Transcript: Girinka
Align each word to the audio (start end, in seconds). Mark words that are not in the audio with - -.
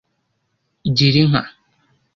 Girinka 0.95 1.41